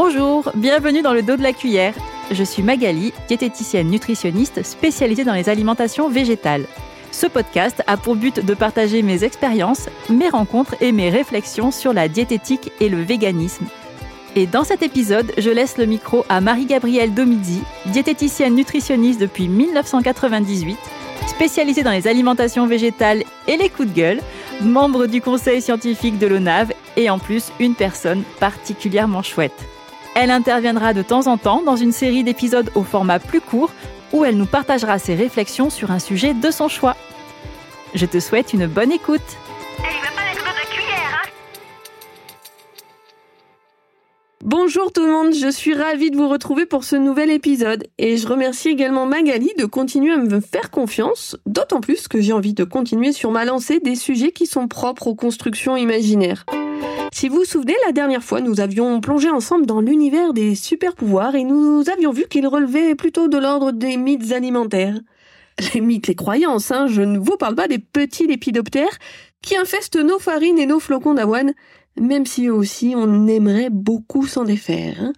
Bonjour, 0.00 0.52
bienvenue 0.54 1.02
dans 1.02 1.12
le 1.12 1.24
dos 1.24 1.36
de 1.36 1.42
la 1.42 1.52
cuillère. 1.52 1.92
Je 2.30 2.44
suis 2.44 2.62
Magali, 2.62 3.12
diététicienne 3.26 3.88
nutritionniste 3.88 4.62
spécialisée 4.62 5.24
dans 5.24 5.34
les 5.34 5.48
alimentations 5.48 6.08
végétales. 6.08 6.66
Ce 7.10 7.26
podcast 7.26 7.82
a 7.88 7.96
pour 7.96 8.14
but 8.14 8.38
de 8.46 8.54
partager 8.54 9.02
mes 9.02 9.24
expériences, 9.24 9.88
mes 10.08 10.28
rencontres 10.28 10.76
et 10.80 10.92
mes 10.92 11.10
réflexions 11.10 11.72
sur 11.72 11.92
la 11.92 12.06
diététique 12.06 12.70
et 12.78 12.88
le 12.88 13.02
véganisme. 13.02 13.66
Et 14.36 14.46
dans 14.46 14.62
cet 14.62 14.84
épisode, 14.84 15.32
je 15.36 15.50
laisse 15.50 15.78
le 15.78 15.86
micro 15.86 16.24
à 16.28 16.40
Marie-Gabrielle 16.40 17.12
Domidi, 17.12 17.60
diététicienne 17.86 18.54
nutritionniste 18.54 19.20
depuis 19.20 19.48
1998, 19.48 20.78
spécialisée 21.26 21.82
dans 21.82 21.90
les 21.90 22.06
alimentations 22.06 22.68
végétales 22.68 23.24
et 23.48 23.56
les 23.56 23.68
coups 23.68 23.88
de 23.88 23.94
gueule, 23.94 24.20
membre 24.60 25.06
du 25.06 25.20
conseil 25.20 25.60
scientifique 25.60 26.20
de 26.20 26.28
l'ONAV 26.28 26.72
et 26.96 27.10
en 27.10 27.18
plus 27.18 27.50
une 27.58 27.74
personne 27.74 28.22
particulièrement 28.38 29.24
chouette. 29.24 29.68
Elle 30.20 30.32
interviendra 30.32 30.94
de 30.94 31.02
temps 31.02 31.28
en 31.28 31.38
temps 31.38 31.62
dans 31.62 31.76
une 31.76 31.92
série 31.92 32.24
d'épisodes 32.24 32.72
au 32.74 32.82
format 32.82 33.20
plus 33.20 33.40
court 33.40 33.70
où 34.12 34.24
elle 34.24 34.36
nous 34.36 34.46
partagera 34.46 34.98
ses 34.98 35.14
réflexions 35.14 35.70
sur 35.70 35.92
un 35.92 36.00
sujet 36.00 36.34
de 36.34 36.50
son 36.50 36.66
choix. 36.66 36.96
Je 37.94 38.04
te 38.04 38.18
souhaite 38.18 38.52
une 38.52 38.66
bonne 38.66 38.90
écoute. 38.90 39.20
Bonjour 44.42 44.92
tout 44.92 45.06
le 45.06 45.12
monde, 45.12 45.34
je 45.34 45.52
suis 45.52 45.74
ravie 45.74 46.10
de 46.10 46.16
vous 46.16 46.28
retrouver 46.28 46.66
pour 46.66 46.82
ce 46.82 46.96
nouvel 46.96 47.30
épisode 47.30 47.86
et 47.98 48.16
je 48.16 48.26
remercie 48.26 48.70
également 48.70 49.06
Magali 49.06 49.52
de 49.56 49.66
continuer 49.66 50.14
à 50.14 50.16
me 50.16 50.40
faire 50.40 50.72
confiance, 50.72 51.36
d'autant 51.46 51.80
plus 51.80 52.08
que 52.08 52.20
j'ai 52.20 52.32
envie 52.32 52.54
de 52.54 52.64
continuer 52.64 53.12
sur 53.12 53.30
ma 53.30 53.44
lancée 53.44 53.78
des 53.78 53.94
sujets 53.94 54.32
qui 54.32 54.46
sont 54.46 54.66
propres 54.66 55.06
aux 55.06 55.14
constructions 55.14 55.76
imaginaires. 55.76 56.44
Si 57.12 57.28
vous 57.28 57.36
vous 57.36 57.44
souvenez, 57.44 57.74
la 57.86 57.92
dernière 57.92 58.22
fois, 58.22 58.40
nous 58.40 58.60
avions 58.60 59.00
plongé 59.00 59.30
ensemble 59.30 59.66
dans 59.66 59.80
l'univers 59.80 60.32
des 60.32 60.54
super 60.54 60.94
pouvoirs 60.94 61.34
et 61.34 61.44
nous 61.44 61.84
avions 61.90 62.12
vu 62.12 62.26
qu'ils 62.28 62.46
relevaient 62.46 62.94
plutôt 62.94 63.28
de 63.28 63.38
l'ordre 63.38 63.72
des 63.72 63.96
mythes 63.96 64.32
alimentaires. 64.32 64.98
Les 65.74 65.80
mythes, 65.80 66.06
les 66.06 66.14
croyances, 66.14 66.70
hein, 66.70 66.86
je 66.86 67.02
ne 67.02 67.18
vous 67.18 67.36
parle 67.36 67.56
pas 67.56 67.66
des 67.66 67.78
petits 67.78 68.26
lépidoptères 68.26 68.98
qui 69.42 69.56
infestent 69.56 69.96
nos 69.96 70.18
farines 70.18 70.58
et 70.58 70.66
nos 70.66 70.78
flocons 70.80 71.14
d'avoine, 71.14 71.52
même 71.98 72.26
si 72.26 72.46
eux 72.46 72.54
aussi 72.54 72.94
on 72.96 73.26
aimerait 73.26 73.70
beaucoup 73.70 74.26
s'en 74.26 74.44
défaire. 74.44 74.96
Hein. 75.00 75.12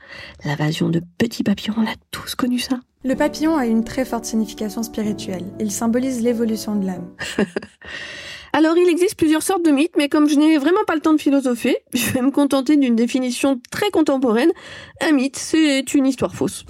L'invasion 0.44 0.88
de 0.88 1.02
petits 1.19 1.42
papillons, 1.42 1.75
on 1.77 1.86
a 1.86 1.94
tous 2.10 2.34
connu 2.34 2.58
ça. 2.58 2.80
Le 3.04 3.14
papillon 3.14 3.56
a 3.56 3.66
une 3.66 3.84
très 3.84 4.04
forte 4.04 4.27
signification 4.27 4.82
spirituelle. 4.82 5.44
Il 5.58 5.70
symbolise 5.70 6.22
l'évolution 6.22 6.77
de 6.77 6.86
l'âme. 6.86 7.08
Alors 8.53 8.77
il 8.77 8.89
existe 8.89 9.17
plusieurs 9.17 9.43
sortes 9.43 9.65
de 9.65 9.70
mythes, 9.70 9.97
mais 9.97 10.09
comme 10.09 10.29
je 10.29 10.34
n'ai 10.34 10.59
vraiment 10.59 10.84
pas 10.87 10.95
le 10.95 11.01
temps 11.01 11.12
de 11.12 11.20
philosopher, 11.20 11.77
je 11.95 12.11
vais 12.11 12.23
me 12.23 12.31
contenter 12.31 12.77
d'une 12.77 12.97
définition 12.97 13.61
très 13.70 13.91
contemporaine. 13.91 14.51
Un 15.01 15.12
mythe, 15.12 15.37
c'est 15.37 15.95
une 15.95 16.06
histoire 16.06 16.34
fausse. 16.34 16.65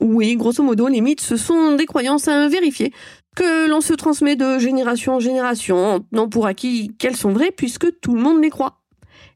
Oui, 0.00 0.36
grosso 0.36 0.62
modo, 0.62 0.86
les 0.86 1.00
mythes, 1.00 1.20
ce 1.20 1.36
sont 1.36 1.74
des 1.74 1.86
croyances 1.86 2.28
à 2.28 2.48
vérifier, 2.48 2.92
que 3.34 3.68
l'on 3.68 3.80
se 3.80 3.92
transmet 3.92 4.36
de 4.36 4.58
génération 4.58 5.16
en 5.16 5.20
génération, 5.20 6.04
non 6.12 6.28
pour 6.28 6.46
acquis 6.46 6.92
qu'elles 6.98 7.16
sont 7.16 7.32
vraies 7.32 7.50
puisque 7.50 8.00
tout 8.00 8.14
le 8.14 8.20
monde 8.20 8.42
les 8.42 8.50
croit. 8.50 8.80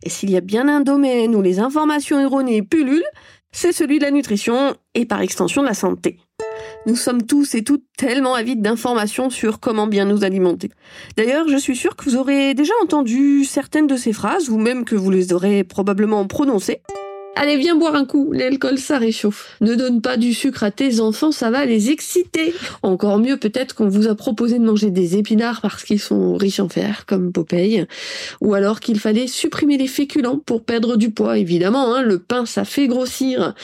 Et 0.02 0.08
s'il 0.08 0.30
y 0.30 0.36
a 0.36 0.40
bien 0.40 0.68
un 0.68 0.80
domaine 0.80 1.34
où 1.34 1.42
les 1.42 1.58
informations 1.58 2.20
erronées 2.20 2.62
pullulent, 2.62 3.02
c'est 3.52 3.72
celui 3.72 3.98
de 3.98 4.04
la 4.04 4.10
nutrition 4.10 4.74
et 4.94 5.06
par 5.06 5.20
extension 5.20 5.62
de 5.62 5.66
la 5.66 5.74
santé. 5.74 6.18
Nous 6.86 6.96
sommes 6.96 7.22
tous 7.22 7.54
et 7.54 7.62
toutes 7.62 7.84
tellement 7.96 8.34
avides 8.34 8.62
d'informations 8.62 9.28
sur 9.28 9.60
comment 9.60 9.86
bien 9.86 10.06
nous 10.06 10.24
alimenter. 10.24 10.70
D'ailleurs, 11.16 11.46
je 11.48 11.58
suis 11.58 11.76
sûre 11.76 11.94
que 11.94 12.04
vous 12.04 12.16
aurez 12.16 12.54
déjà 12.54 12.72
entendu 12.82 13.44
certaines 13.44 13.86
de 13.86 13.96
ces 13.96 14.14
phrases, 14.14 14.48
ou 14.48 14.56
même 14.56 14.84
que 14.84 14.96
vous 14.96 15.10
les 15.10 15.32
aurez 15.34 15.62
probablement 15.62 16.26
prononcées. 16.26 16.80
Allez, 17.36 17.56
viens 17.56 17.76
boire 17.76 17.94
un 17.94 18.04
coup, 18.04 18.32
l'alcool 18.32 18.76
ça 18.76 18.98
réchauffe. 18.98 19.56
Ne 19.60 19.74
donne 19.74 20.02
pas 20.02 20.16
du 20.16 20.34
sucre 20.34 20.64
à 20.64 20.70
tes 20.70 21.00
enfants, 21.00 21.32
ça 21.32 21.50
va 21.50 21.64
les 21.64 21.90
exciter. 21.90 22.52
Encore 22.82 23.18
mieux, 23.18 23.38
peut-être 23.38 23.74
qu'on 23.74 23.88
vous 23.88 24.08
a 24.08 24.14
proposé 24.14 24.58
de 24.58 24.64
manger 24.64 24.90
des 24.90 25.16
épinards 25.16 25.60
parce 25.62 25.84
qu'ils 25.84 26.00
sont 26.00 26.34
riches 26.34 26.60
en 26.60 26.68
fer, 26.68 27.06
comme 27.06 27.32
Popeye. 27.32 27.86
Ou 28.40 28.54
alors 28.54 28.80
qu'il 28.80 28.98
fallait 28.98 29.28
supprimer 29.28 29.78
les 29.78 29.86
féculents 29.86 30.38
pour 30.38 30.64
perdre 30.64 30.96
du 30.96 31.10
poids, 31.10 31.38
évidemment, 31.38 31.94
hein, 31.94 32.02
le 32.02 32.18
pain 32.18 32.46
ça 32.46 32.64
fait 32.64 32.88
grossir. 32.88 33.54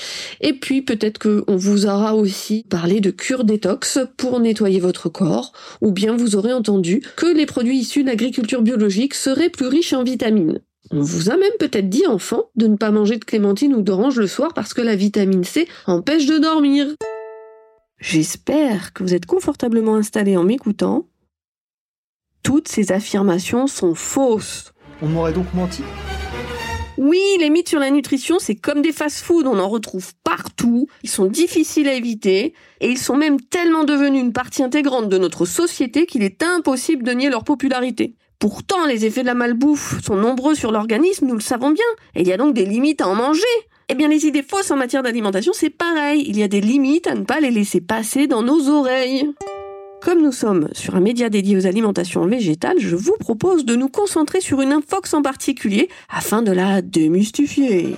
Et 0.41 0.55
puis 0.55 0.81
peut-être 0.81 1.19
qu'on 1.19 1.57
vous 1.57 1.87
aura 1.87 2.15
aussi 2.15 2.65
parlé 2.71 3.01
de 3.01 3.11
cure 3.11 3.45
détox 3.45 3.99
pour 4.17 4.41
nettoyer 4.41 4.81
votre 4.81 5.09
corps, 5.09 5.53
ou 5.83 5.91
bien 5.91 6.17
vous 6.17 6.37
aurez 6.37 6.53
entendu 6.53 7.03
que 7.17 7.27
les 7.27 7.47
produits 7.47 7.79
issus 7.79 8.05
de 8.05 8.09
l'agriculture 8.09 8.63
biologique 8.63 9.15
seraient 9.15 9.51
plus 9.51 9.67
riches 9.67 9.93
en 9.93 10.05
vitamines. 10.05 10.61
On 10.93 11.01
vous 11.01 11.31
a 11.31 11.37
même 11.37 11.53
peut-être 11.59 11.89
dit, 11.89 12.07
enfant, 12.07 12.45
de 12.55 12.69
ne 12.69 12.77
pas 12.77 12.93
manger 12.93 13.17
de 13.17 13.25
clémentine 13.25 13.75
ou 13.75 13.83
d'orange 13.83 14.19
le 14.19 14.29
soir 14.29 14.55
parce 14.55 14.73
que 14.73 14.83
la 14.83 14.95
vitamine 14.95 15.43
C 15.43 15.67
empêche 15.87 16.27
de 16.27 16.39
dormir. 16.39 16.87
J'espère 17.99 18.93
que 18.93 19.03
vous 19.03 19.15
êtes 19.15 19.27
confortablement 19.27 19.97
installé 19.97 20.37
en 20.37 20.45
m'écoutant. 20.45 21.09
Toutes 22.43 22.69
ces 22.69 22.93
affirmations 22.93 23.67
sont 23.67 23.95
fausses. 23.95 24.73
On 25.03 25.07
m'aurait 25.07 25.33
donc 25.33 25.53
menti? 25.55 25.83
Oui, 26.99 27.21
les 27.41 27.51
mythes 27.51 27.69
sur 27.69 27.81
la 27.81 27.91
nutrition, 27.91 28.39
c'est 28.39 28.55
comme 28.55 28.81
des 28.81 28.93
fast-foods, 28.93 29.47
on 29.47 29.59
en 29.59 29.69
retrouve 29.69 30.15
partout, 30.25 30.87
ils 31.03 31.11
sont 31.11 31.27
difficiles 31.27 31.89
à 31.89 31.95
éviter, 31.95 32.55
et 32.81 32.89
ils 32.89 32.97
sont 32.97 33.17
même 33.17 33.39
tellement 33.39 33.85
devenus 33.85 34.23
une 34.23 34.33
partie 34.33 34.63
intégrante 34.63 35.11
de 35.11 35.19
notre 35.19 35.45
société 35.45 36.07
qu'il 36.07 36.23
est 36.23 36.43
impossible 36.43 37.03
de 37.03 37.13
nier 37.13 37.29
leur 37.29 37.45
popularité. 37.45 38.15
Pourtant, 38.39 38.87
les 38.87 39.07
effets 39.07 39.23
de 39.23 39.27
la 39.27 39.35
malbouffe 39.35 40.03
sont 40.05 40.17
nombreux 40.17 40.55
sur 40.55 40.71
l'organisme, 40.71 41.27
nous 41.27 41.35
le 41.35 41.41
savons 41.41 41.71
bien, 41.71 41.85
et 42.15 42.21
il 42.21 42.29
y 42.29 42.33
a 42.33 42.37
donc 42.37 42.55
des 42.55 42.67
limites 42.67 43.01
à 43.01 43.09
en 43.09 43.15
manger. 43.15 43.43
Eh 43.89 43.95
bien, 43.95 44.09
les 44.09 44.27
idées 44.27 44.43
fausses 44.43 44.71
en 44.71 44.77
matière 44.77 45.03
d'alimentation, 45.03 45.53
c'est 45.55 45.71
pareil, 45.71 46.25
il 46.29 46.37
y 46.37 46.43
a 46.43 46.49
des 46.49 46.61
limites 46.61 47.07
à 47.07 47.15
ne 47.15 47.25
pas 47.25 47.41
les 47.41 47.51
laisser 47.51 47.81
passer 47.81 48.27
dans 48.27 48.43
nos 48.43 48.69
oreilles. 48.69 49.31
Comme 50.03 50.23
nous 50.23 50.33
sommes 50.33 50.69
sur 50.73 50.95
un 50.95 51.01
média 51.01 51.31
dédié 51.31 51.57
aux 51.57 51.67
alimentations 51.67 52.27
végétales, 52.27 52.79
je 52.79 52.95
vous 52.95 53.17
propose 53.19 53.65
de 53.65 53.75
nous 53.75 53.89
concentrer 53.89 54.41
sur 54.41 54.61
une 54.61 54.73
infox 54.73 55.15
en 55.15 55.23
particulier 55.23 55.89
afin 56.11 56.43
de 56.43 56.53
la 56.53 56.83
démystifier. 56.83 57.97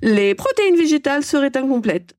Les 0.00 0.34
protéines 0.34 0.76
végétales 0.76 1.22
seraient 1.22 1.56
incomplètes. 1.56 2.14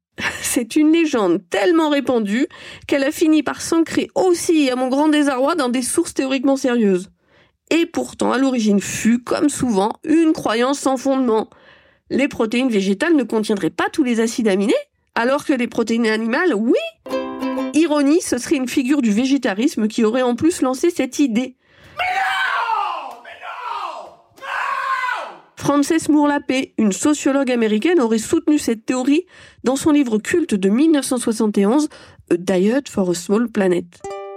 C'est 0.56 0.78
une 0.78 0.94
légende 0.94 1.42
tellement 1.50 1.90
répandue 1.90 2.48
qu'elle 2.88 3.04
a 3.04 3.12
fini 3.12 3.44
par 3.44 3.60
s'ancrer 3.60 4.08
aussi, 4.16 4.70
à 4.70 4.78
mon 4.78 4.88
grand 4.88 5.10
désarroi, 5.10 5.56
dans 5.56 5.68
des 5.68 5.82
sources 5.82 6.14
théoriquement 6.14 6.56
sérieuses. 6.56 7.10
Et 7.72 7.86
pourtant, 7.86 8.32
à 8.32 8.38
l'origine 8.38 8.80
fut, 8.80 9.22
comme 9.22 9.50
souvent, 9.50 9.92
une 10.06 10.32
croyance 10.32 10.80
sans 10.80 10.96
fondement. 10.96 11.50
Les 12.10 12.30
protéines 12.30 12.70
végétales 12.70 13.18
ne 13.18 13.24
contiendraient 13.24 13.70
pas 13.70 13.90
tous 13.92 14.04
les 14.04 14.22
acides 14.22 14.48
aminés, 14.48 14.74
alors 15.14 15.44
que 15.44 15.52
les 15.52 15.68
protéines 15.68 16.08
animales, 16.08 16.54
oui 16.56 16.80
Ironie, 17.74 18.22
ce 18.22 18.38
serait 18.38 18.56
une 18.56 18.70
figure 18.70 19.02
du 19.02 19.12
végétarisme 19.12 19.90
qui 19.90 20.06
aurait 20.06 20.22
en 20.22 20.38
plus 20.38 20.62
lancé 20.62 20.90
cette 20.90 21.20
idée. 21.20 21.58
Frances 25.66 26.10
Moore-Lapé, 26.10 26.76
une 26.78 26.92
sociologue 26.92 27.50
américaine, 27.50 28.00
aurait 28.00 28.20
soutenu 28.20 28.60
cette 28.60 28.86
théorie 28.86 29.26
dans 29.64 29.76
son 29.76 29.90
livre 29.90 30.20
culte 30.20 30.54
de 30.54 30.70
1971, 30.70 31.90
A 32.30 32.38
Diet 32.38 32.88
for 32.88 33.10
a 33.10 33.16
Small 33.16 33.50
Planet. 33.50 33.84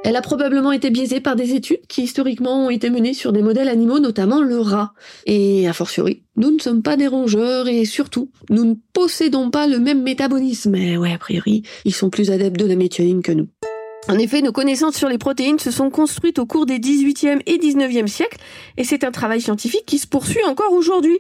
Elle 0.05 0.17
a 0.17 0.23
probablement 0.23 0.73
été 0.73 0.89
biaisée 0.89 1.21
par 1.21 1.37
des 1.37 1.53
études 1.53 1.87
qui 1.87 2.05
historiquement 2.05 2.65
ont 2.65 2.71
été 2.71 2.89
menées 2.89 3.13
sur 3.13 3.35
des 3.35 3.43
modèles 3.43 3.69
animaux, 3.69 3.99
notamment 3.99 4.41
le 4.41 4.59
rat. 4.59 4.95
Et 5.27 5.69
a 5.69 5.75
fortiori, 5.75 6.23
nous 6.37 6.51
ne 6.51 6.61
sommes 6.61 6.83
pas 6.83 6.97
des 6.97 7.09
rongeurs 7.09 7.69
et 7.69 7.85
surtout, 7.85 8.31
nous 8.49 8.65
ne 8.65 8.75
possédons 8.95 9.51
pas 9.51 9.67
le 9.67 9.81
même 9.81 10.03
métabolisme. 10.03 10.71
Mais 10.71 10.97
ouais, 10.97 11.13
a 11.13 11.19
priori, 11.19 11.63
ils 11.85 11.95
sont 11.95 12.09
plus 12.09 12.31
adeptes 12.31 12.59
de 12.59 12.65
la 12.65 12.77
méthionine 12.77 13.21
que 13.21 13.33
nous. 13.33 13.49
En 14.09 14.19
effet, 14.19 14.41
nos 14.41 14.53
connaissances 14.53 14.97
sur 14.97 15.11
les 15.11 15.19
protéines 15.19 15.59
se 15.59 15.71
sont 15.71 15.91
construites 15.91 16.39
au 16.39 16.47
cours 16.47 16.65
des 16.65 16.79
18e 16.79 17.43
et 17.45 17.59
19e 17.59 18.07
siècles, 18.07 18.39
et 18.79 18.85
c'est 18.85 19.05
un 19.05 19.11
travail 19.11 19.43
scientifique 19.43 19.85
qui 19.85 19.99
se 19.99 20.07
poursuit 20.07 20.45
encore 20.45 20.73
aujourd'hui. 20.73 21.19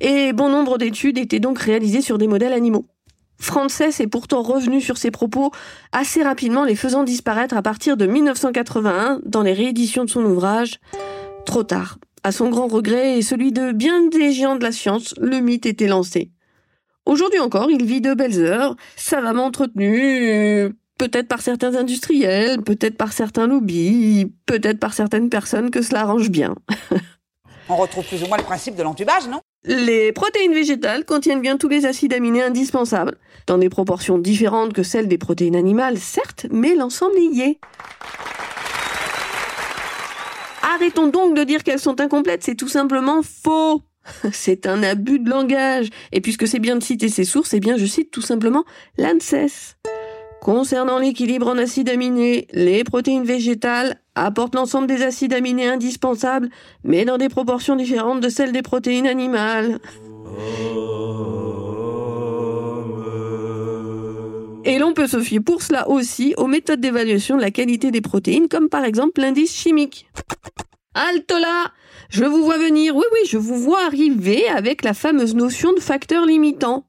Et 0.00 0.34
bon 0.34 0.50
nombre 0.50 0.76
d'études 0.76 1.16
étaient 1.16 1.40
donc 1.40 1.58
réalisées 1.58 2.02
sur 2.02 2.18
des 2.18 2.28
modèles 2.28 2.52
animaux. 2.52 2.86
Frances 3.40 3.80
est 3.80 4.08
pourtant 4.08 4.42
revenu 4.42 4.80
sur 4.80 4.98
ses 4.98 5.10
propos 5.10 5.52
assez 5.92 6.22
rapidement, 6.22 6.64
les 6.64 6.76
faisant 6.76 7.02
disparaître 7.02 7.56
à 7.56 7.62
partir 7.62 7.96
de 7.96 8.04
1981 8.06 9.20
dans 9.24 9.42
les 9.42 9.54
rééditions 9.54 10.04
de 10.04 10.10
son 10.10 10.24
ouvrage. 10.24 10.80
Trop 11.46 11.62
tard. 11.62 11.98
À 12.24 12.32
son 12.32 12.50
grand 12.50 12.66
regret 12.66 13.16
et 13.16 13.22
celui 13.22 13.52
de 13.52 13.72
bien 13.72 14.06
des 14.08 14.32
géants 14.32 14.56
de 14.56 14.64
la 14.64 14.72
science, 14.72 15.14
le 15.18 15.38
mythe 15.38 15.66
était 15.66 15.86
lancé. 15.86 16.30
Aujourd'hui 17.06 17.38
encore, 17.38 17.70
il 17.70 17.86
vit 17.86 18.02
de 18.02 18.12
belles 18.12 18.40
heures, 18.40 18.76
savamment 18.96 19.46
entretenu, 19.46 20.74
peut-être 20.98 21.28
par 21.28 21.40
certains 21.40 21.76
industriels, 21.76 22.60
peut-être 22.62 22.96
par 22.96 23.12
certains 23.12 23.46
lobbies, 23.46 24.32
peut-être 24.46 24.78
par 24.78 24.92
certaines 24.92 25.30
personnes 25.30 25.70
que 25.70 25.80
cela 25.80 26.02
arrange 26.02 26.28
bien. 26.28 26.54
On 27.70 27.76
retrouve 27.76 28.04
plus 28.04 28.22
ou 28.22 28.26
moins 28.26 28.38
le 28.38 28.44
principe 28.44 28.76
de 28.76 28.82
l'entubage, 28.82 29.28
non? 29.28 29.40
Les 29.64 30.12
protéines 30.12 30.54
végétales 30.54 31.04
contiennent 31.04 31.40
bien 31.40 31.56
tous 31.56 31.68
les 31.68 31.84
acides 31.84 32.14
aminés 32.14 32.42
indispensables, 32.42 33.16
dans 33.46 33.58
des 33.58 33.68
proportions 33.68 34.18
différentes 34.18 34.72
que 34.72 34.82
celles 34.82 35.08
des 35.08 35.18
protéines 35.18 35.56
animales, 35.56 35.98
certes, 35.98 36.46
mais 36.50 36.74
l'ensemble 36.74 37.18
y 37.18 37.42
est. 37.42 37.58
Arrêtons 40.62 41.08
donc 41.08 41.36
de 41.36 41.44
dire 41.44 41.62
qu'elles 41.62 41.78
sont 41.78 42.00
incomplètes, 42.00 42.42
c'est 42.42 42.54
tout 42.54 42.68
simplement 42.68 43.20
faux. 43.22 43.82
C'est 44.32 44.66
un 44.66 44.82
abus 44.82 45.18
de 45.18 45.28
langage. 45.28 45.90
Et 46.12 46.22
puisque 46.22 46.48
c'est 46.48 46.60
bien 46.60 46.76
de 46.76 46.82
citer 46.82 47.10
ces 47.10 47.24
sources, 47.24 47.52
eh 47.52 47.60
bien 47.60 47.76
je 47.76 47.84
cite 47.84 48.10
tout 48.10 48.22
simplement 48.22 48.64
l'ANSES. 48.96 49.76
Concernant 50.40 50.98
l'équilibre 50.98 51.48
en 51.48 51.58
acides 51.58 51.88
aminés, 51.88 52.46
les 52.52 52.84
protéines 52.84 53.24
végétales 53.24 54.00
apportent 54.14 54.54
l'ensemble 54.54 54.86
des 54.86 55.02
acides 55.02 55.34
aminés 55.34 55.68
indispensables, 55.68 56.48
mais 56.84 57.04
dans 57.04 57.18
des 57.18 57.28
proportions 57.28 57.76
différentes 57.76 58.20
de 58.20 58.28
celles 58.28 58.52
des 58.52 58.62
protéines 58.62 59.06
animales. 59.06 59.78
Et 64.64 64.78
l'on 64.78 64.92
peut 64.92 65.06
se 65.06 65.20
fier 65.20 65.40
pour 65.40 65.62
cela 65.62 65.88
aussi 65.88 66.34
aux 66.36 66.46
méthodes 66.46 66.80
d'évaluation 66.80 67.36
de 67.36 67.42
la 67.42 67.50
qualité 67.50 67.90
des 67.90 68.00
protéines, 68.00 68.48
comme 68.48 68.68
par 68.68 68.84
exemple 68.84 69.20
l'indice 69.20 69.54
chimique. 69.54 70.08
Halte 70.94 71.32
là 71.32 71.72
Je 72.10 72.24
vous 72.24 72.44
vois 72.44 72.58
venir, 72.58 72.94
oui 72.94 73.04
oui, 73.12 73.20
je 73.28 73.38
vous 73.38 73.56
vois 73.56 73.84
arriver 73.86 74.48
avec 74.48 74.84
la 74.84 74.94
fameuse 74.94 75.34
notion 75.34 75.72
de 75.72 75.80
facteur 75.80 76.26
limitant. 76.26 76.84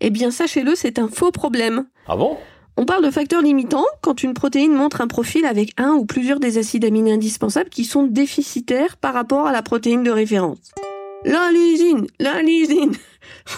Eh 0.00 0.10
bien 0.10 0.30
sachez-le, 0.30 0.74
c'est 0.74 0.98
un 0.98 1.08
faux 1.08 1.30
problème. 1.30 1.86
Ah 2.08 2.16
bon? 2.16 2.36
On 2.76 2.86
parle 2.86 3.04
de 3.04 3.10
facteur 3.10 3.42
limitant 3.42 3.84
quand 4.00 4.22
une 4.22 4.32
protéine 4.32 4.72
montre 4.72 5.02
un 5.02 5.06
profil 5.06 5.44
avec 5.44 5.72
un 5.76 5.92
ou 5.92 6.06
plusieurs 6.06 6.40
des 6.40 6.56
acides 6.56 6.84
aminés 6.84 7.12
indispensables 7.12 7.68
qui 7.68 7.84
sont 7.84 8.04
déficitaires 8.04 8.96
par 8.96 9.12
rapport 9.12 9.46
à 9.46 9.52
la 9.52 9.62
protéine 9.62 10.02
de 10.02 10.10
référence. 10.10 10.72
La 11.24 11.52
lysine, 11.52 12.06
la 12.18 12.42
lysine. 12.42 12.92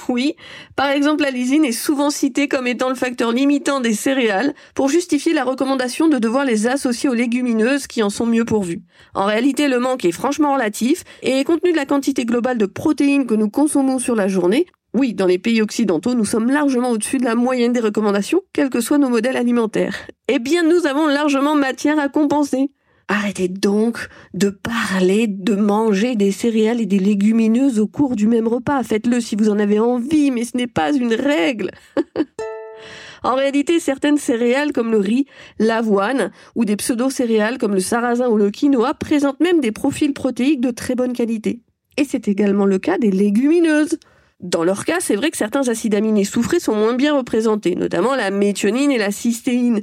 Oui, 0.09 0.37
par 0.77 0.91
exemple, 0.91 1.23
la 1.23 1.31
lysine 1.31 1.65
est 1.65 1.73
souvent 1.73 2.11
citée 2.11 2.49
comme 2.49 2.67
étant 2.67 2.91
le 2.91 2.95
facteur 2.95 3.33
limitant 3.33 3.81
des 3.81 3.95
céréales 3.95 4.55
pour 4.75 4.89
justifier 4.89 5.33
la 5.33 5.43
recommandation 5.43 6.09
de 6.09 6.19
devoir 6.19 6.45
les 6.45 6.67
associer 6.67 7.09
aux 7.09 7.15
légumineuses 7.15 7.87
qui 7.87 8.03
en 8.03 8.11
sont 8.11 8.27
mieux 8.27 8.45
pourvues. 8.45 8.83
En 9.15 9.25
réalité, 9.25 9.69
le 9.69 9.79
manque 9.79 10.05
est 10.05 10.13
franchement 10.13 10.53
relatif 10.53 11.05
et 11.23 11.43
compte 11.45 11.63
tenu 11.63 11.73
de 11.73 11.79
la 11.79 11.87
quantité 11.87 12.27
globale 12.27 12.59
de 12.59 12.67
protéines 12.67 13.27
que 13.27 13.35
nous 13.35 13.49
consommons 13.49 13.99
sur 13.99 14.15
la 14.15 14.29
journée, 14.29 14.67
oui, 14.95 15.13
dans 15.13 15.27
les 15.27 15.39
pays 15.39 15.61
occidentaux, 15.61 16.15
nous 16.15 16.25
sommes 16.25 16.51
largement 16.51 16.91
au-dessus 16.91 17.19
de 17.19 17.25
la 17.25 17.35
moyenne 17.35 17.73
des 17.73 17.81
recommandations, 17.81 18.43
quels 18.53 18.71
que 18.71 18.81
soient 18.81 18.99
nos 18.99 19.09
modèles 19.09 19.37
alimentaires. 19.37 19.97
Eh 20.29 20.39
bien, 20.39 20.63
nous 20.63 20.87
avons 20.87 21.09
largement 21.09 21.57
matière 21.57 21.99
à 21.99 22.09
compenser. 22.09 22.71
Arrêtez 23.09 23.49
donc 23.49 24.09
de 24.33 24.49
parler 24.49 25.27
de 25.27 25.57
manger 25.57 26.15
des 26.15 26.31
céréales 26.31 26.81
et 26.81 26.87
des 26.87 27.01
légumineuses 27.01 27.81
au 27.81 27.89
cours 27.89 28.15
du 28.15 28.29
même 28.29 28.47
repas. 28.47 28.83
Faites-le 28.85 29.21
si 29.21 29.35
vous 29.35 29.51
en 29.51 29.59
avez 29.59 29.81
envie, 29.81 30.31
mais 30.31 30.45
ce 30.45 30.57
n'est 30.57 30.69
pas 30.69 30.93
une 30.93 31.13
règle. 31.13 31.73
en 33.25 33.35
réalité, 33.35 33.81
certaines 33.81 34.17
céréales 34.17 34.73
comme 34.73 34.93
le 34.93 34.99
riz, 34.99 35.27
l'avoine 35.59 36.31
ou 36.55 36.65
des 36.65 36.77
pseudo-céréales 36.77 37.59
comme 37.59 37.75
le 37.75 37.81
sarrasin 37.81 38.29
ou 38.29 38.37
le 38.37 38.51
quinoa 38.51 38.95
présentent 38.95 39.41
même 39.41 39.61
des 39.61 39.73
profils 39.73 40.15
protéiques 40.15 40.61
de 40.61 40.71
très 40.71 40.95
bonne 40.95 41.13
qualité. 41.13 41.61
Et 41.99 42.05
c'est 42.05 42.29
également 42.29 42.65
le 42.65 42.79
cas 42.79 42.97
des 42.97 43.11
légumineuses. 43.11 43.99
Dans 44.41 44.65
leur 44.65 44.85
cas, 44.85 45.01
c'est 45.01 45.17
vrai 45.17 45.31
que 45.31 45.37
certains 45.37 45.69
acides 45.69 45.95
aminés 45.95 46.25
soufrés 46.25 46.61
sont 46.61 46.75
moins 46.75 46.95
bien 46.95 47.17
représentés, 47.17 47.77
notamment 47.77 48.15
la 48.15 48.31
méthionine 48.31 48.91
et 48.91 48.99
la 48.99 49.11
cystéine. 49.11 49.83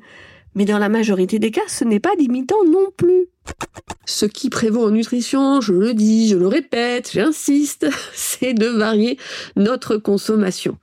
Mais 0.55 0.65
dans 0.65 0.77
la 0.77 0.89
majorité 0.89 1.39
des 1.39 1.51
cas, 1.51 1.61
ce 1.67 1.85
n'est 1.85 2.01
pas 2.01 2.13
limitant 2.19 2.63
non 2.65 2.91
plus. 2.95 3.27
Ce 4.05 4.25
qui 4.25 4.49
prévaut 4.49 4.85
en 4.85 4.91
nutrition, 4.91 5.61
je 5.61 5.73
le 5.73 5.93
dis, 5.93 6.27
je 6.27 6.35
le 6.35 6.47
répète, 6.47 7.11
j'insiste, 7.13 7.87
c'est 8.13 8.53
de 8.53 8.67
varier 8.67 9.17
notre 9.55 9.97
consommation. 9.97 10.77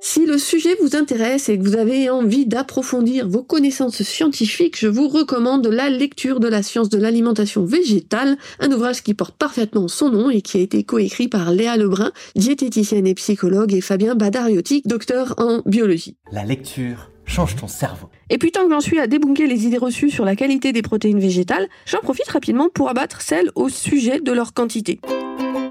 Si 0.00 0.26
le 0.26 0.38
sujet 0.38 0.76
vous 0.80 0.94
intéresse 0.94 1.48
et 1.48 1.58
que 1.58 1.64
vous 1.64 1.76
avez 1.76 2.10
envie 2.10 2.46
d'approfondir 2.46 3.28
vos 3.28 3.42
connaissances 3.42 4.02
scientifiques, 4.02 4.78
je 4.78 4.88
vous 4.88 5.08
recommande 5.08 5.66
la 5.66 5.88
lecture 5.88 6.38
de 6.38 6.48
la 6.48 6.62
science 6.62 6.88
de 6.90 6.98
l'alimentation 6.98 7.64
végétale, 7.64 8.36
un 8.60 8.70
ouvrage 8.70 9.02
qui 9.02 9.14
porte 9.14 9.36
parfaitement 9.36 9.88
son 9.88 10.10
nom 10.10 10.30
et 10.30 10.42
qui 10.42 10.58
a 10.58 10.60
été 10.60 10.84
coécrit 10.84 11.28
par 11.28 11.50
Léa 11.50 11.76
Lebrun, 11.76 12.12
diététicienne 12.36 13.06
et 13.06 13.14
psychologue, 13.14 13.72
et 13.72 13.80
Fabien 13.80 14.14
Badariotti, 14.14 14.82
docteur 14.84 15.34
en 15.38 15.62
biologie. 15.66 16.16
La 16.30 16.44
lecture 16.44 17.10
change 17.24 17.56
ton 17.56 17.66
cerveau. 17.66 18.08
Et 18.30 18.38
puis 18.38 18.52
tant 18.52 18.64
que 18.64 18.70
j'en 18.70 18.80
suis 18.80 19.00
à 19.00 19.06
débunker 19.06 19.46
les 19.46 19.66
idées 19.66 19.78
reçues 19.78 20.10
sur 20.10 20.24
la 20.24 20.36
qualité 20.36 20.72
des 20.72 20.82
protéines 20.82 21.20
végétales, 21.20 21.68
j'en 21.86 22.00
profite 22.00 22.28
rapidement 22.28 22.68
pour 22.72 22.88
abattre 22.88 23.22
celles 23.22 23.50
au 23.54 23.68
sujet 23.68 24.20
de 24.20 24.32
leur 24.32 24.52
quantité. 24.52 25.00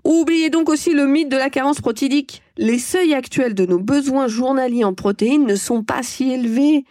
Oubliez 0.06 0.52
donc 0.52 0.70
aussi 0.70 0.94
le 0.94 1.08
mythe 1.08 1.30
de 1.30 1.36
la 1.36 1.50
carence 1.50 1.82
protidique. 1.82 2.44
Les 2.58 2.78
seuils 2.78 3.16
actuels 3.16 3.56
de 3.56 3.66
nos 3.66 3.80
besoins 3.80 4.28
journaliers 4.28 4.84
en 4.84 4.94
protéines 4.94 5.48
ne 5.48 5.56
sont 5.56 5.82
pas 5.82 6.04
si 6.04 6.32
élevés. 6.32 6.86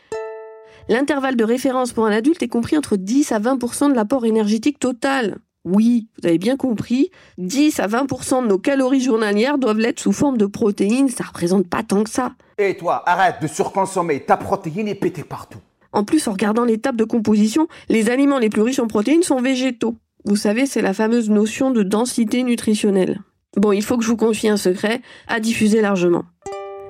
L'intervalle 0.89 1.37
de 1.37 1.45
référence 1.45 1.93
pour 1.93 2.07
un 2.07 2.11
adulte 2.11 2.43
est 2.43 2.49
compris 2.49 2.77
entre 2.77 2.97
10 2.97 3.31
à 3.31 3.39
20% 3.39 3.91
de 3.91 3.95
l'apport 3.95 4.27
énergétique 4.27 4.81
total. 4.81 5.39
Oui, 5.65 6.09
vous 6.21 6.27
avez 6.27 6.39
bien 6.39 6.57
compris, 6.57 7.13
10 7.39 7.79
à 7.79 7.87
20% 7.87 8.43
de 8.43 8.49
nos 8.49 8.59
calories 8.59 9.01
journalières 9.01 9.59
doivent 9.59 9.79
l'être 9.79 10.01
sous 10.01 10.13
forme 10.13 10.37
de 10.37 10.47
protéines, 10.47 11.09
ça 11.09 11.25
représente 11.25 11.69
pas 11.69 11.85
tant 11.85 12.03
que 12.03 12.11
ça. 12.11 12.33
Et 12.59 12.77
toi, 12.77 13.03
arrête 13.07 13.37
de 13.41 13.47
surconsommer 13.47 14.21
ta 14.21 14.37
protéine 14.37 14.89
et 14.89 14.95
péter 14.97 15.23
partout. 15.23 15.61
En 15.93 16.03
plus, 16.03 16.27
en 16.27 16.33
regardant 16.33 16.65
les 16.65 16.79
tables 16.79 16.99
de 16.99 17.05
composition, 17.05 17.69
les 17.89 18.11
aliments 18.11 18.41
les 18.41 18.51
plus 18.51 18.63
riches 18.63 18.81
en 18.81 18.89
protéines 18.89 19.23
sont 19.23 19.41
végétaux. 19.41 19.95
Vous 20.27 20.37
savez, 20.37 20.65
c'est 20.65 20.81
la 20.81 20.95
fameuse 20.95 21.29
notion 21.29 21.71
de 21.71 21.83
densité 21.83 22.43
nutritionnelle. 22.45 23.21
Bon, 23.59 23.73
il 23.73 23.83
faut 23.83 23.99
que 23.99 24.05
je 24.05 24.09
vous 24.09 24.17
confie 24.17 24.49
un 24.49 24.57
secret 24.57 25.03
à 25.29 25.39
diffuser 25.39 25.83
largement. 25.83 26.25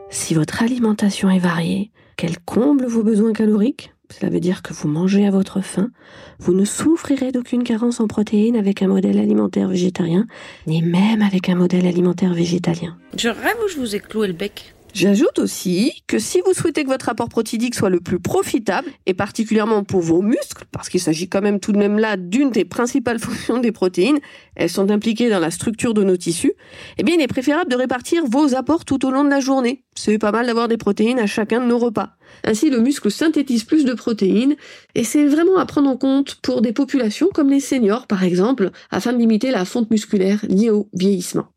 Si 0.09 0.35
votre 0.35 0.63
alimentation 0.63 1.29
est 1.29 1.41
variée, 1.41 1.91
qu'elle 2.17 2.39
comble 2.39 2.87
vos 2.87 3.03
besoins 3.03 3.33
caloriques, 3.33 3.93
cela 4.09 4.31
veut 4.31 4.39
dire 4.39 4.63
que 4.63 4.73
vous 4.73 4.87
mangez 4.87 5.27
à 5.27 5.33
votre 5.33 5.61
faim, 5.61 5.91
vous 6.39 6.55
ne 6.55 6.65
souffrirez 6.65 7.33
d'aucune 7.33 7.65
carence 7.65 7.99
en 7.99 8.07
protéines 8.07 8.57
avec 8.57 8.83
un 8.83 8.87
modèle 8.87 9.19
alimentaire 9.19 9.69
végétarien, 9.69 10.27
ni 10.69 10.83
même 10.83 11.21
avec 11.21 11.49
un 11.49 11.57
modèle 11.57 11.87
alimentaire 11.87 12.35
végétalien. 12.35 12.97
Je 13.19 13.29
rêve 13.29 13.57
où 13.65 13.69
je 13.69 13.81
vous 13.81 13.97
ai 13.97 14.01
cloué 14.01 14.29
le 14.29 14.33
bec. 14.33 14.74
J'ajoute 14.95 15.41
aussi 15.41 16.05
que 16.07 16.21
si 16.21 16.41
vous 16.47 16.53
souhaitez 16.53 16.85
que 16.85 16.89
votre 16.89 17.09
apport 17.09 17.29
protidique 17.29 17.75
soit 17.75 17.91
le 17.91 17.99
plus 17.99 18.21
profitable, 18.21 18.89
et 19.07 19.15
particulièrement 19.15 19.83
pour 19.83 20.01
vos 20.01 20.23
muscles, 20.23 20.67
parce 20.71 20.89
qu'il 20.89 21.01
s'agit 21.01 21.29
quand 21.29 21.43
même 21.43 21.59
tout 21.59 21.73
de 21.73 21.79
même 21.79 21.99
là 21.99 22.17
d'une 22.17 22.53
des 22.53 22.65
principales 22.65 23.19
fonctions 23.19 23.59
des 23.59 23.73
protéines, 23.73 24.21
elles 24.55 24.71
sont 24.71 24.93
impliquées 24.93 25.31
dans 25.31 25.41
la 25.41 25.51
structure 25.51 25.95
de 25.95 26.05
nos 26.05 26.17
tissus, 26.17 26.53
eh 26.97 27.03
bien 27.03 27.17
il 27.17 27.21
est 27.21 27.27
préférable 27.27 27.69
de 27.73 27.75
répartir 27.75 28.25
vos 28.25 28.55
apports 28.55 28.85
tout 28.85 29.05
au 29.05 29.11
long 29.11 29.25
de 29.25 29.31
la 29.31 29.41
journée. 29.41 29.83
C'est 29.97 30.19
pas 30.19 30.31
mal 30.31 30.47
d'avoir 30.47 30.69
des 30.69 30.77
protéines 30.77 31.19
à 31.19 31.27
chacun 31.27 31.61
de 31.61 31.67
nos 31.67 31.79
repas. 31.79 32.11
Ainsi, 32.45 32.71
le 32.71 32.79
muscle 32.79 33.11
synthétise 33.11 33.65
plus 33.65 33.85
de 33.85 33.95
protéines, 33.95 34.55
et 34.95 35.03
c'est 35.03 35.27
vraiment 35.27 35.59
à 35.59 35.67
prendre 35.67 35.91
en 35.91 35.97
compte 35.97 36.37
pour 36.37 36.63
des 36.63 36.73
populations 36.73 37.31
comme 37.35 37.51
les 37.51 37.59
seniors, 37.59 38.07
par 38.07 38.23
exemple, 38.23 38.71
afin 38.93 39.13
de 39.13 39.19
limiter 39.19 39.51
la 39.51 39.65
fonte 39.65 39.91
musculaire 39.91 40.45
liée 40.49 40.71
au 40.71 40.89
vieillissement. 40.93 41.49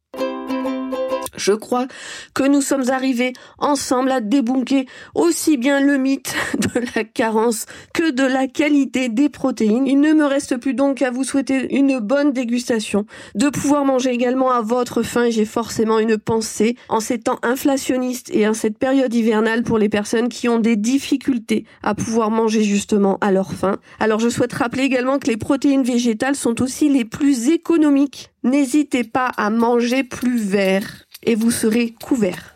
Je 1.38 1.54
crois 1.54 1.88
que 2.34 2.44
nous 2.44 2.62
sommes 2.62 2.90
arrivés 2.90 3.34
ensemble 3.60 4.12
à 4.12 4.22
débunker 4.22 4.86
aussi 5.16 5.58
bien 5.58 5.80
le 5.80 5.98
mythe 5.98 6.36
de 6.58 6.82
la 6.96 7.04
carence 7.04 7.66
que 7.94 8.12
de 8.12 8.24
la 8.24 8.48
qualité 8.48 9.10
des 9.10 9.30
protéines. 9.30 9.88
Il 9.88 10.02
ne 10.02 10.14
me 10.14 10.26
reste 10.26 10.58
plus 10.58 10.74
donc 10.74 10.98
qu'à 10.98 11.12
vous 11.12 11.24
souhaiter 11.24 11.76
une 11.76 12.00
bonne 12.00 12.34
dégustation, 12.34 13.06
de 13.36 13.50
pouvoir 13.50 13.86
manger 13.86 14.10
également 14.10 14.52
à 14.52 14.62
votre 14.62 15.04
faim. 15.04 15.30
J'ai 15.30 15.46
forcément 15.46 16.00
une 16.00 16.18
pensée 16.18 16.76
en 16.90 17.00
ces 17.00 17.20
temps 17.20 17.40
inflationnistes 17.44 18.30
et 18.34 18.48
en 18.48 18.54
cette 18.54 18.78
période 18.78 19.14
hivernale 19.14 19.64
pour 19.64 19.78
les 19.78 19.90
personnes 19.90 20.30
qui 20.30 20.50
ont 20.50 20.60
des 20.60 20.76
difficultés 20.76 21.66
à 21.84 21.94
pouvoir 21.94 22.32
manger 22.32 22.64
justement 22.64 23.18
à 23.22 23.32
leur 23.32 23.54
faim. 23.54 23.78
Alors 24.00 24.20
je 24.20 24.30
souhaite 24.30 24.54
rappeler 24.54 24.84
également 24.84 25.20
que 25.20 25.28
les 25.28 25.38
protéines 25.38 25.84
végétales 25.84 26.36
sont 26.36 26.62
aussi 26.62 26.90
les 26.90 27.06
plus 27.06 27.50
économiques. 27.50 28.32
N'hésitez 28.44 29.04
pas 29.04 29.32
à 29.38 29.50
manger 29.50 30.04
plus 30.04 30.38
vert 30.38 31.07
et 31.24 31.36
vous 31.36 31.52
serez 31.52 31.94
couvert. 32.04 32.56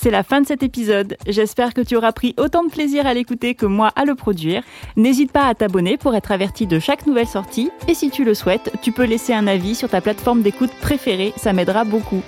C'est 0.00 0.10
la 0.10 0.22
fin 0.22 0.40
de 0.40 0.46
cet 0.46 0.62
épisode. 0.62 1.16
J'espère 1.26 1.74
que 1.74 1.80
tu 1.80 1.96
auras 1.96 2.12
pris 2.12 2.32
autant 2.38 2.62
de 2.62 2.70
plaisir 2.70 3.04
à 3.04 3.14
l'écouter 3.14 3.56
que 3.56 3.66
moi 3.66 3.90
à 3.96 4.04
le 4.04 4.14
produire. 4.14 4.62
N'hésite 4.96 5.32
pas 5.32 5.46
à 5.46 5.54
t'abonner 5.54 5.96
pour 5.96 6.14
être 6.14 6.30
averti 6.30 6.68
de 6.68 6.78
chaque 6.78 7.04
nouvelle 7.04 7.26
sortie. 7.26 7.70
Et 7.88 7.94
si 7.94 8.08
tu 8.08 8.24
le 8.24 8.34
souhaites, 8.34 8.70
tu 8.80 8.92
peux 8.92 9.04
laisser 9.04 9.34
un 9.34 9.48
avis 9.48 9.74
sur 9.74 9.88
ta 9.88 10.00
plateforme 10.00 10.42
d'écoute 10.42 10.70
préférée, 10.80 11.32
ça 11.36 11.52
m'aidera 11.52 11.84
beaucoup. 11.84 12.22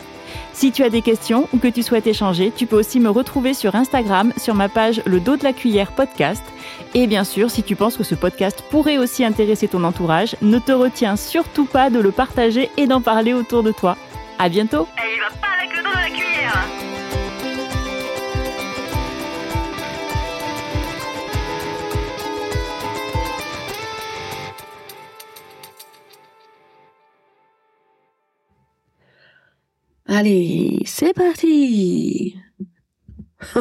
Si 0.53 0.73
tu 0.73 0.83
as 0.83 0.91
des 0.91 1.03
questions 1.03 1.49
ou 1.53 1.59
que 1.59 1.69
tu 1.69 1.83
souhaites 1.83 2.07
échanger, 2.07 2.53
tu 2.55 2.67
peux 2.67 2.79
aussi 2.79 3.01
me 3.01 3.11
retrouver 3.11 3.55
sur 3.55 3.75
Instagram 3.75 4.33
sur 4.37 4.55
ma 4.55 4.69
page 4.69 5.03
Le 5.07 5.21
dos 5.21 5.37
de 5.37 5.45
la 5.45 5.53
cuillère 5.53 5.93
podcast. 5.93 6.43
Et 6.95 7.07
bien 7.07 7.25
sûr, 7.25 7.51
si 7.51 7.63
tu 7.63 7.77
penses 7.77 7.97
que 7.97 8.05
ce 8.05 8.15
podcast 8.15 8.65
pourrait 8.71 8.99
aussi 8.99 9.25
intéresser 9.25 9.69
ton 9.69 9.85
entourage, 9.85 10.37
ne 10.43 10.59
te 10.59 10.73
retiens 10.73 11.17
surtout 11.17 11.65
pas 11.65 11.91
de 11.91 11.99
le 11.99 12.11
partager 12.11 12.71
et 12.77 12.87
d'en 12.87 13.01
parler 13.01 13.33
autour 13.33 13.63
de 13.63 13.73
toi. 13.73 13.97
À 14.39 14.49
bientôt! 14.49 14.87
Allez, 30.21 30.83
c'est 30.85 31.15
parti 31.15 32.37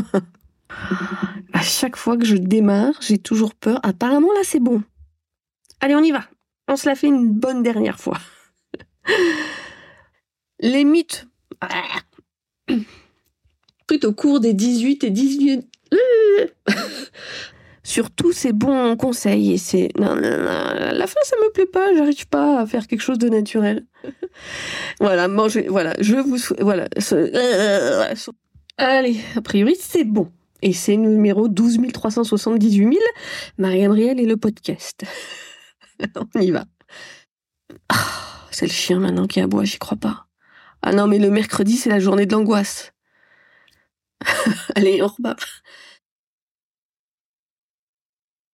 À 1.54 1.62
chaque 1.62 1.96
fois 1.96 2.18
que 2.18 2.25
je 2.25 2.36
démarre, 2.36 2.96
j'ai 3.00 3.18
toujours 3.18 3.56
peur. 3.56 3.80
Apparemment, 3.82 4.34
là, 4.34 4.42
c'est 4.44 4.60
bon. 4.60 4.84
Allez, 5.80 5.96
on 5.96 6.04
y 6.04 6.12
va. 6.12 6.25
On 6.68 6.75
se 6.75 6.89
la 6.89 6.96
fait 6.96 7.08
une 7.08 7.32
bonne 7.32 7.63
dernière 7.63 7.98
fois. 7.98 8.18
Les 10.60 10.84
mythes. 10.84 11.30
Pris 13.88 14.00
au 14.04 14.12
cours 14.12 14.42
des 14.42 14.54
18 14.54 15.06
et 15.06 15.12
18. 15.12 15.66
Sur 17.89 18.12
tous 18.12 18.34
ces 18.34 18.53
bons 18.53 18.96
conseils 18.98 19.53
et 19.53 19.58
c'est 19.58 19.89
non, 19.98 20.13
non, 20.13 20.38
non, 20.38 20.48
à 20.48 20.91
la 20.93 21.08
fin 21.08 21.19
ça 21.24 21.36
me 21.38 21.51
plaît 21.51 21.65
pas 21.65 21.91
j'arrive 21.96 22.27
pas 22.27 22.60
à 22.62 22.65
faire 22.67 22.86
quelque 22.86 23.01
chose 23.01 23.17
de 23.17 23.29
naturel. 23.29 23.88
Voilà 25.00 25.27
mangez 25.27 25.67
voilà 25.67 25.96
je 26.00 26.15
vous 26.17 26.38
voilà 26.62 26.88
ce- 27.00 27.31
allez 28.77 29.19
a 29.36 29.41
priori 29.41 29.75
c'est 29.79 30.03
bon. 30.03 30.31
Et 30.62 30.72
c'est 30.74 30.98
numéro 30.98 31.48
12 31.48 31.79
378 31.91 32.77
000 32.77 32.93
Marie-Gabrielle 33.58 34.19
et 34.19 34.25
le 34.25 34.38
podcast. 34.38 35.03
On 36.36 36.39
y 36.41 36.51
va. 36.51 36.65
Ah, 37.89 37.96
c'est 38.51 38.67
le 38.67 38.72
chien 38.72 39.00
maintenant 39.00 39.25
qui 39.25 39.39
aboie 39.41 39.63
j'y 39.63 39.79
crois 39.79 39.98
pas. 39.98 40.27
Ah 40.84 40.91
non 40.93 41.08
mais 41.08 41.17
le 41.17 41.31
mercredi 41.31 41.75
c'est 41.75 41.89
la 41.89 42.00
journée 42.00 42.27
de 42.27 42.34
l'angoisse. 42.34 42.93
Allez 44.75 45.01
on 45.01 45.08
repart 45.08 45.39